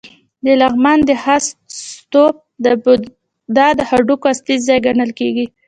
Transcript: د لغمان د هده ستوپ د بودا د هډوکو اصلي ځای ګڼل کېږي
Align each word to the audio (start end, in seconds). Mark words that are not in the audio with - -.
د 0.45 0.47
لغمان 0.61 0.99
د 1.09 1.11
هده 1.23 1.45
ستوپ 1.91 2.35
د 2.65 2.67
بودا 2.83 3.67
د 3.79 3.81
هډوکو 3.89 4.25
اصلي 4.33 4.55
ځای 4.67 4.79
ګڼل 4.87 5.11
کېږي 5.19 5.45